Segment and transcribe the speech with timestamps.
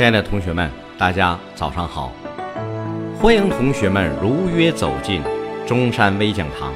[0.00, 2.10] 亲爱的同学们，大家早上好！
[3.18, 5.20] 欢迎同学们如约走进
[5.66, 6.72] 中山微讲堂。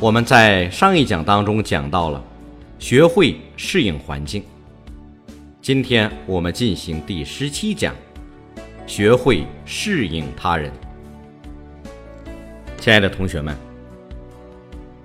[0.00, 2.24] 我们在上一讲当中讲到了
[2.78, 4.42] 学会适应环境，
[5.60, 7.94] 今天我们进行第十七讲，
[8.86, 10.72] 学会适应他人。
[12.80, 13.54] 亲爱的同学们，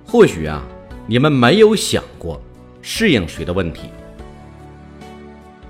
[0.07, 0.63] 或许啊，
[1.05, 2.41] 你们没有想过
[2.81, 3.89] 适应谁的问题。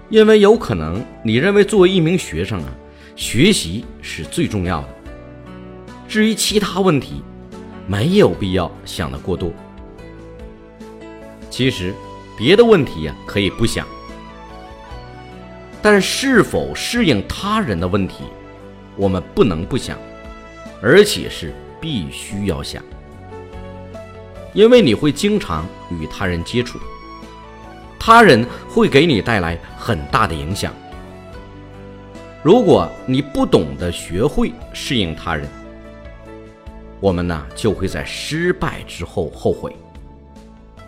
[0.09, 2.69] 因为有可能你认为作为一名学生啊，
[3.15, 4.89] 学习是最重要的。
[6.07, 7.21] 至于其他问题，
[7.85, 9.53] 没有必要想的过多。
[11.51, 11.93] 其实，
[12.37, 13.85] 别的问题呀可以不想，
[15.81, 18.23] 但是否适应他人的问题，
[18.95, 19.95] 我们不能不想，
[20.81, 22.83] 而且是必须要想，
[24.53, 26.79] 因为你会经常与他人接触。
[27.99, 30.73] 他人会给你带来很大的影响。
[32.41, 35.45] 如果你不懂得学会适应他人，
[37.01, 39.75] 我们呢就会在失败之后后悔，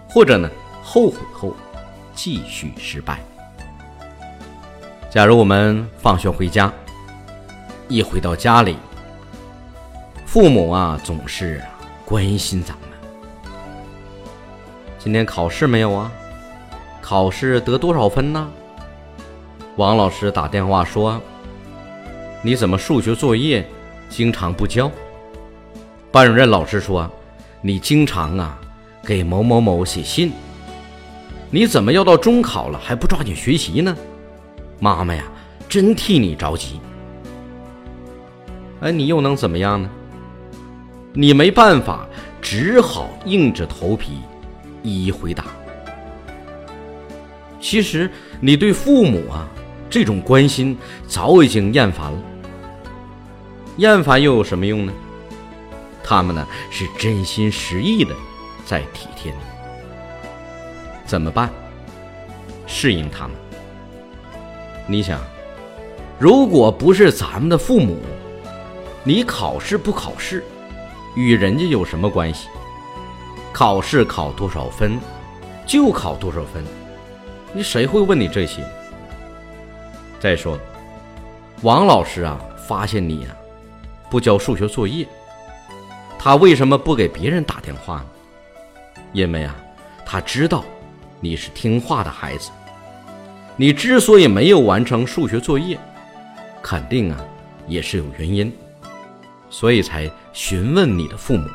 [0.10, 0.50] 或者呢
[0.82, 1.54] 后悔后
[2.16, 3.20] 继续失败。
[5.10, 6.72] 假如我们放学回家，
[7.90, 8.78] 一回到家里，
[10.26, 11.62] 父母啊总是
[12.06, 13.52] 关心咱们：
[14.98, 16.10] 今天考试没有啊？
[17.02, 18.50] 考试得多少分呢？
[19.76, 21.20] 王老师打电话说
[22.44, 23.68] ：“你怎么数学作业
[24.10, 24.90] 经常不交？”
[26.12, 27.10] 班主任老师说
[27.62, 28.60] ：“你经常啊
[29.04, 30.32] 给某某某写信。
[31.50, 33.96] 你怎么要到中考了还不抓紧学习呢？
[34.80, 35.24] 妈妈呀，
[35.68, 36.80] 真替你着急。”
[38.82, 39.90] 哎，你又能怎么样呢？
[41.14, 42.06] 你没办法，
[42.42, 44.20] 只好硬着头皮
[44.82, 45.46] 一一回答。
[47.62, 49.48] 其实你对父母啊
[49.90, 50.78] 这种关心
[51.08, 52.20] 早已经厌烦了，
[53.78, 54.92] 厌烦又有什么用呢？
[56.04, 58.14] 他们呢是真心实意的
[58.66, 59.38] 在体贴你，
[61.06, 61.50] 怎么办？
[62.66, 63.38] 适应他们。
[64.88, 65.22] 你想，
[66.20, 67.98] 如果不是咱们的父母，
[69.04, 70.44] 你考试不考试，
[71.16, 72.48] 与人家有什么关系？
[73.54, 75.00] 考试考多少分，
[75.66, 76.64] 就考多少分。
[77.54, 78.64] 你谁会问你这些？
[80.20, 80.58] 再说，
[81.64, 83.36] 王老师啊，发现你啊
[84.10, 85.06] 不交数学作业，
[86.18, 88.06] 他为什么不给别人打电话呢？
[89.14, 89.56] 因为啊，
[90.06, 90.64] 他知道
[91.20, 92.52] 你是听话的孩子。
[93.58, 95.78] 你之所以没有完成数学作业，
[96.62, 97.20] 肯定啊
[97.68, 98.52] 也是有原因，
[99.50, 101.50] 所以才询问你的父母。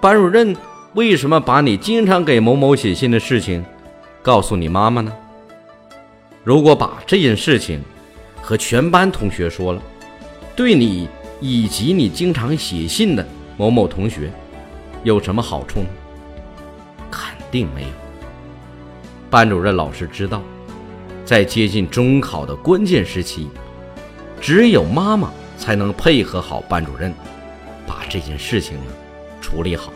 [0.00, 0.56] 班主任
[0.94, 3.62] 为什么把你经常给某某写信的事情？
[4.22, 5.12] 告诉你妈妈呢？
[6.44, 7.82] 如果把这件事情
[8.40, 9.82] 和全班同学说了，
[10.54, 11.08] 对你
[11.40, 14.30] 以及你经常写信的某某同学
[15.02, 15.86] 有什么好处呢？
[17.10, 17.88] 肯定没有。
[19.28, 20.40] 班主任老师知道，
[21.24, 23.48] 在接近中考的关键时期，
[24.40, 27.12] 只有妈妈才能配合好班主任，
[27.88, 28.84] 把这件事情呢
[29.40, 29.92] 处理好。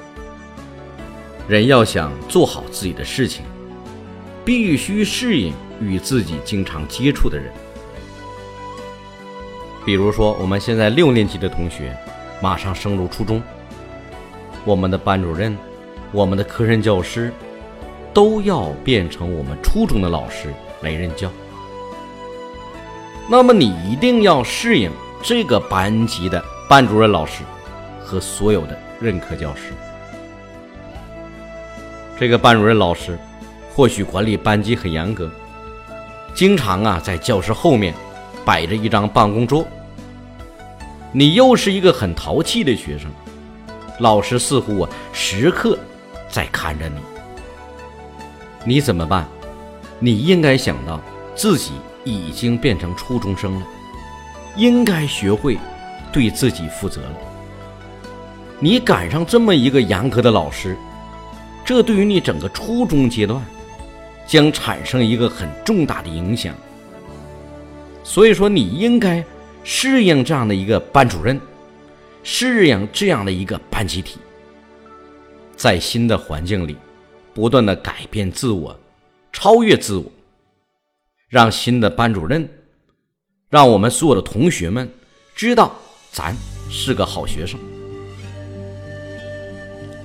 [1.47, 3.45] 人要想做好自己的事情。
[4.47, 7.53] 必须适应与自己经常接触的人，
[9.85, 11.93] 比如说我们现在六年级的同学，
[12.41, 13.43] 马上升入初中，
[14.65, 15.59] 我们的班主任、
[16.13, 17.33] 我们的科任教师，
[18.15, 21.29] 都要变成我们初中的老师来任教。
[23.29, 24.93] 那么你一定要适应
[25.25, 27.43] 这个班级的班主任老师
[27.99, 29.73] 和所有的任课教师。
[32.17, 33.19] 这个班主任老师。
[33.77, 35.31] 或许管理班级很严格，
[36.35, 37.93] 经常啊在教室后面
[38.43, 39.69] 摆着一张办公桌。
[41.13, 43.11] 你又是一个很淘气的学生，
[44.01, 45.79] 老师似乎啊时刻
[46.31, 46.95] 在看着你。
[48.65, 49.29] 你怎么办？
[49.99, 50.99] 你应该想到
[51.35, 53.67] 自己已经变成初中生了，
[54.57, 55.59] 应该学会
[56.11, 57.13] 对自己负责了。
[58.59, 60.75] 你赶上这么一个严格的老师，
[61.63, 63.45] 这对于你整个初中阶段。
[64.27, 66.55] 将产生一个很重大的影响，
[68.03, 69.25] 所以说你应该
[69.63, 71.41] 适应这样的一个班主任，
[72.25, 74.19] 适应这样的一个班集体，
[75.57, 76.77] 在新的环境里
[77.33, 78.77] 不断的改变自我，
[79.33, 80.05] 超越自我，
[81.29, 82.49] 让新的班主任，
[83.49, 84.91] 让我们所有的同学们
[85.37, 85.73] 知道
[86.11, 86.37] 咱
[86.69, 87.59] 是个好学生。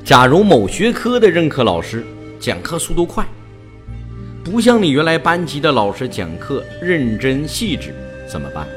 [0.04, 2.06] 假如某学科的任课老师
[2.40, 3.26] 讲课速度快。
[4.44, 7.94] 不像你原来班级的老师讲课认真细致，
[8.28, 8.68] 怎么办？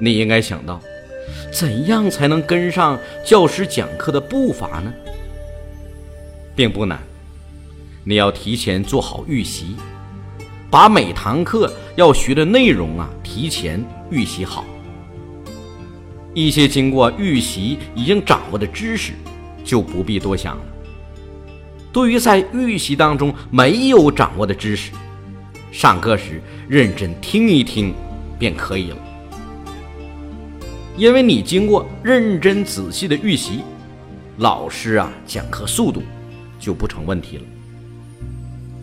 [0.00, 0.80] 你应该想到，
[1.52, 4.92] 怎样才能跟上教师讲课的步伐呢？
[6.56, 6.98] 并不难，
[8.02, 9.76] 你要提前做好预习，
[10.70, 14.64] 把每堂课要学的内容啊提前预习好。
[16.32, 19.12] 一些经过预习已经掌握的知识，
[19.62, 20.64] 就不必多想了。
[21.94, 24.90] 对于在预习当中没有掌握的知识，
[25.70, 27.94] 上课时认真听一听
[28.36, 28.96] 便可以了。
[30.96, 33.60] 因为你经过认真仔细的预习，
[34.38, 36.02] 老师啊讲课速度
[36.58, 37.44] 就不成问题了。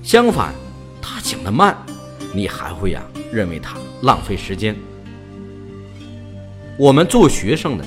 [0.02, 0.54] 相反，
[1.02, 1.78] 他讲的慢，
[2.34, 4.74] 你还会呀认为他浪费时间。
[6.80, 7.84] 我们做学生的，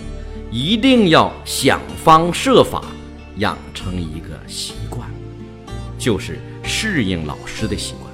[0.50, 2.84] 一定要想方设法
[3.38, 5.08] 养成一个习惯，
[6.04, 8.12] 就是适应老师的习惯。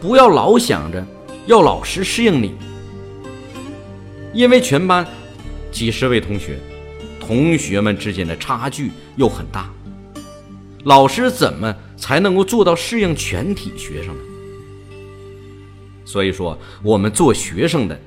[0.00, 1.04] 不要老想着
[1.46, 2.54] 要老师适应你，
[4.32, 5.04] 因为全班
[5.72, 6.60] 几十位同学，
[7.18, 9.68] 同学们之间的差距又很大，
[10.84, 14.22] 老师怎么才能够做到适应全体学生呢？
[16.04, 18.00] 所以说，我们做学生的。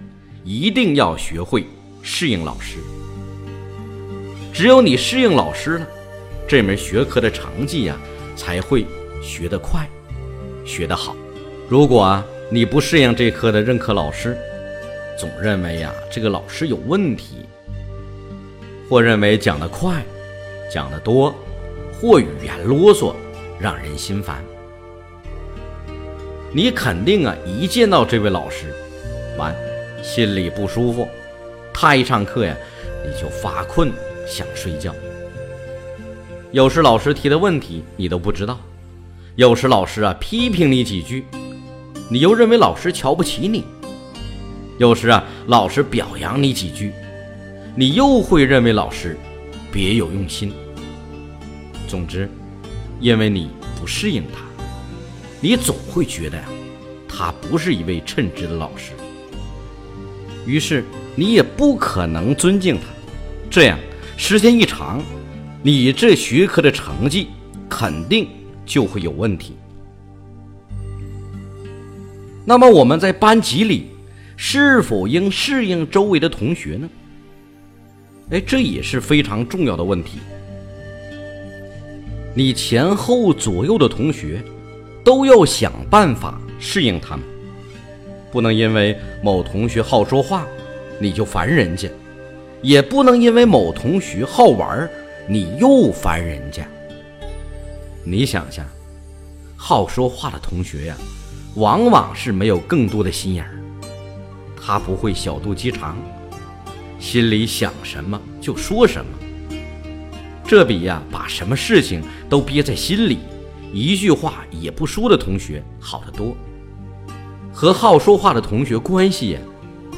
[0.46, 1.66] 一定要学会
[2.02, 2.78] 适应老师。
[4.54, 5.88] 只有你适应老师了，
[6.46, 7.98] 这门学科的成绩呀
[8.36, 8.86] 才会
[9.22, 9.88] 学得快，
[10.66, 11.16] 学得好。
[11.70, 14.38] 如果啊你不适应这科的任课老师，
[15.18, 17.46] 总认为呀这个老师有问题，
[18.90, 20.04] 或认为讲得快、
[20.72, 21.34] 讲得多，
[22.00, 23.14] 或语言啰嗦，
[23.60, 24.44] 让人心烦，
[26.52, 28.74] 你肯定啊一见到这位老师，
[29.38, 29.56] 完。
[30.04, 31.08] 心里不舒服，
[31.74, 32.54] 他一上课呀，
[33.06, 33.90] 你就发困
[34.28, 34.94] 想睡觉。
[36.54, 38.60] 有时老师提的问题你都不知道，
[39.36, 41.26] 有时老师啊批评你几句，
[42.12, 43.64] 你又认为老师瞧不起你；
[44.78, 46.92] 有时啊老师表扬你几句，
[47.76, 49.18] 你又会认为老师
[49.72, 50.54] 别有用心。
[51.88, 52.30] 总之，
[53.00, 53.50] 因为你
[53.82, 54.44] 不适应他，
[55.42, 56.44] 你总会觉得呀，
[57.08, 58.92] 他不是一位称职的老师。
[60.46, 60.86] 于是
[61.16, 62.84] 你也不可能尊敬他，
[63.50, 63.80] 这样
[64.18, 65.02] 时间一长，
[65.66, 67.30] 你这学科的成绩
[67.70, 68.28] 肯定
[68.66, 69.54] 就会有问题。
[72.44, 73.88] 那么我们在班级里
[74.36, 76.90] 是否应适应周围的同学呢？
[78.32, 80.20] 哎，这也是非常重要的问题。
[82.36, 84.44] 你前后左右的同学
[85.02, 87.26] 都要想办法适应他们。
[88.34, 90.46] 不能因为某同学好说话，
[91.00, 91.88] 你就烦人家；
[92.62, 94.90] 也不能因为某同学好玩儿，
[95.28, 96.68] 你又烦人家。
[98.04, 98.66] 你想想，
[99.56, 100.98] 好说话的同学呀，
[101.56, 103.58] 往往是没有更多的心眼儿，
[104.60, 105.98] 他不会小肚鸡肠，
[107.00, 109.12] 心里想什么就说什么。
[110.46, 113.20] 这比呀把什么事情都憋在心里，
[113.72, 116.36] 一句话也不说的同学好得多。
[117.54, 119.38] 和好说话的同学关系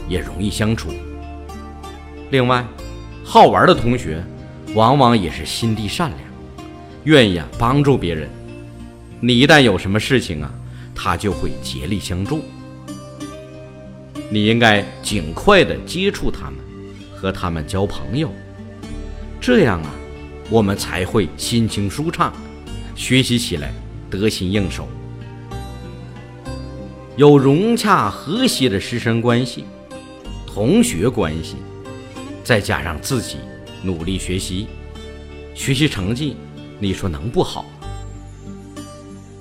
[0.08, 0.90] 也容易相处。
[2.30, 2.64] 另外，
[3.24, 4.24] 好玩的同学
[4.76, 6.22] 往往也是心地善良，
[7.06, 8.30] 愿意啊帮助别人。
[9.22, 10.52] 你一旦有什么事情啊，
[10.94, 12.44] 他就会竭力相助。
[14.30, 16.56] 你应该尽快的接触他们，
[17.16, 18.30] 和他们交朋友，
[19.40, 19.90] 这样啊，
[20.50, 22.34] 我们才会心情舒畅，
[22.96, 23.72] 学习起来
[24.10, 24.90] 得心应手。
[27.16, 29.64] 有融洽和谐的师生关系、
[30.46, 31.56] 同学关系，
[32.44, 33.38] 再加上自己
[33.84, 34.68] 努力学习，
[35.54, 36.36] 学习成绩，
[36.80, 37.70] 你说能不好吗？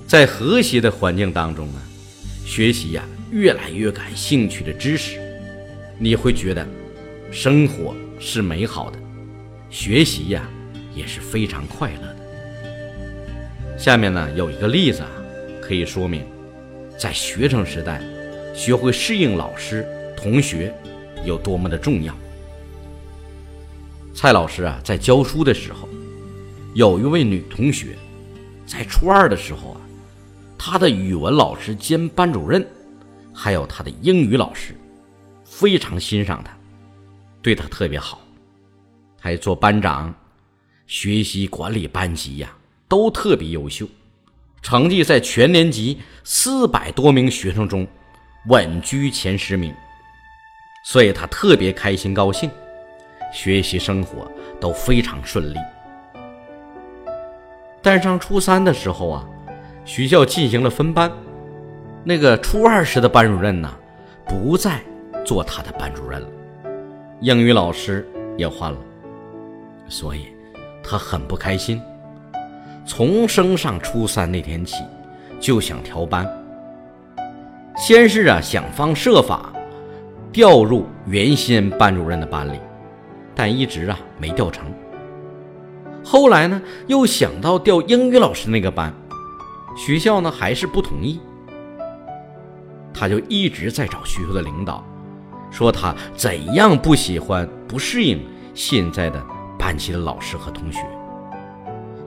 [0.07, 1.81] 在和谐的环境当中呢，
[2.45, 5.19] 学习呀越来越感兴趣的知识，
[5.97, 6.65] 你会觉得
[7.31, 8.99] 生活是美好的，
[9.69, 10.47] 学习呀
[10.95, 13.77] 也是非常快乐的。
[13.77, 15.09] 下面呢有一个例子啊，
[15.61, 16.23] 可以说明。
[16.97, 18.01] 在学生时代，
[18.53, 20.73] 学会适应老师、同学
[21.25, 22.15] 有多么的重要。
[24.15, 25.89] 蔡老师啊，在教书的时候，
[26.73, 27.97] 有一位女同学，
[28.65, 29.81] 在初二的时候啊，
[30.57, 32.65] 她的语文老师兼班主任，
[33.33, 34.73] 还有她的英语老师，
[35.43, 36.51] 非常欣赏她，
[37.41, 38.21] 对她特别好，
[39.19, 40.15] 还做班长，
[40.87, 42.55] 学习管理班级呀，
[42.87, 43.85] 都特别优秀。
[44.61, 47.85] 成绩在全年级四百多名学生中
[48.47, 49.75] 稳居前十名，
[50.85, 52.49] 所以他特别开心高兴，
[53.35, 55.57] 学习生活都非常顺利。
[57.81, 59.27] 但上初三的时候啊，
[59.83, 61.11] 学校进行了分班，
[62.05, 63.69] 那个初二时的班主任呢，
[64.25, 64.79] 不再
[65.25, 66.27] 做他的班主任了，
[67.19, 68.77] 英语老师也换了，
[69.89, 70.27] 所以
[70.81, 71.81] 他很不开心。
[72.85, 74.77] 从升上初三那天起，
[75.41, 76.25] 就想调班。
[77.75, 79.51] 先是啊，想方设法
[80.31, 82.57] 调入原先班主任的班里，
[83.35, 84.65] 但一直啊没调成。
[86.03, 88.93] 后来呢，又想到调英语老师那个班，
[89.75, 91.19] 学校呢还是不同意。
[92.93, 94.81] 他就一直在找学校的领导，
[95.51, 98.23] 说他怎样不喜欢、不适应
[98.53, 99.21] 现在的
[99.59, 100.79] 班级的老师和同学，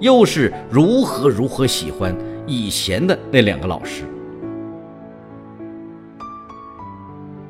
[0.01, 2.17] 又是如何如何喜欢
[2.47, 4.05] 以前的那两个老师。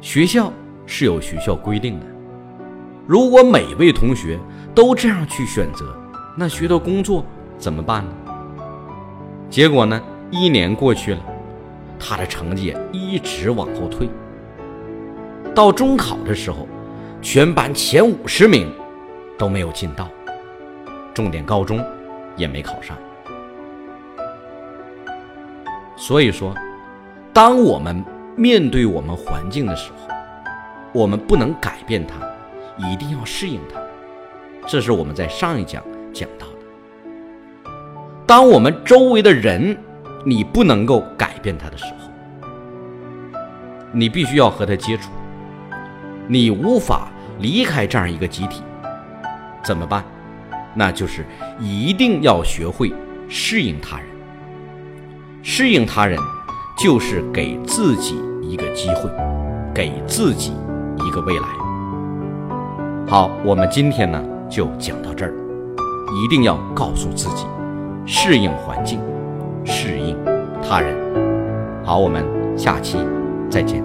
[0.00, 0.52] 学校
[0.86, 2.06] 是有学校规定的，
[3.08, 4.38] 如果每位同学
[4.74, 5.96] 都这样去选择，
[6.36, 7.24] 那学到工作
[7.56, 8.10] 怎么办呢？
[9.48, 9.98] 结果呢，
[10.30, 11.20] 一年过去了，
[11.98, 14.10] 他的成绩一直往后退。
[15.54, 16.68] 到中考的时候，
[17.22, 18.70] 全班前五十名
[19.38, 20.06] 都没有进到，
[21.14, 21.82] 重点高中
[22.36, 22.94] 也没考上。
[25.96, 26.54] 所以说，
[27.32, 28.04] 当我们
[28.36, 30.14] 面对我们环境的时候，
[30.92, 32.14] 我们不能改变它，
[32.78, 33.80] 一定要适应它。
[34.66, 35.82] 这是我们在上一讲
[36.12, 37.72] 讲到的。
[38.26, 39.76] 当我们周围的人，
[40.24, 42.10] 你不能够改变他的时候，
[43.92, 45.10] 你必须要和他接触。
[46.26, 47.08] 你无法
[47.40, 48.62] 离开这样一个集体，
[49.64, 50.04] 怎么办？
[50.74, 51.24] 那就是
[51.58, 52.92] 一定要学会
[53.28, 54.06] 适应他人。
[55.42, 56.18] 适应他人，
[56.78, 58.20] 就是给自己。
[58.48, 59.10] 一个机会，
[59.74, 60.54] 给自己
[61.04, 61.67] 一个未来。
[63.08, 65.32] 好，我们今天呢就讲到这儿，
[66.22, 67.46] 一定要告诉自己，
[68.04, 69.00] 适应环境，
[69.64, 70.14] 适应
[70.62, 70.94] 他人。
[71.82, 72.22] 好，我们
[72.54, 72.98] 下期
[73.48, 73.82] 再见。